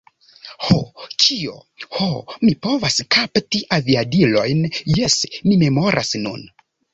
Ho, 0.67 0.77
kio? 1.23 1.51
Ho, 1.97 2.07
mi 2.45 2.49
povas 2.67 2.97
kapti 3.17 3.61
aviadilojn, 3.77 4.65
jes, 5.01 5.19
mi 5.51 5.61
memoras 5.67 6.13
nun. 6.25 6.49